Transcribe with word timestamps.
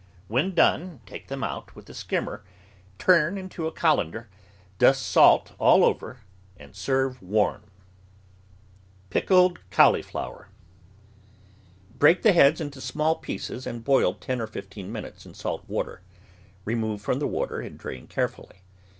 When 0.27 0.55
done, 0.55 0.99
take 1.05 1.27
them 1.27 1.43
out 1.43 1.75
with 1.75 1.87
a 1.87 1.93
skimmer, 1.93 2.43
turn 2.97 3.37
into 3.37 3.67
a 3.67 3.71
colander, 3.71 4.29
dust 4.79 5.03
salt 5.03 5.53
all 5.59 5.85
over, 5.85 6.21
and 6.57 6.75
serve 6.75 7.21
warm. 7.21 7.61
THE 7.61 7.69
VEGETABLE 7.69 8.09
GARDEN 8.09 9.09
PICKLED 9.11 9.59
CAULIFLOWEE 9.69 10.45
Break 11.99 12.23
the 12.23 12.33
heads 12.33 12.59
into 12.59 12.81
small 12.81 13.13
pieces 13.13 13.67
and 13.67 13.83
boil 13.83 14.15
ten 14.15 14.41
or 14.41 14.47
fifteen 14.47 14.91
minutes 14.91 15.27
in 15.27 15.35
salt 15.35 15.65
water; 15.69 16.01
remove 16.65 16.99
from 16.99 17.19
the 17.19 17.27
water 17.27 17.59
and 17.61 17.77
drain 17.77 18.07
carefully. 18.07 18.63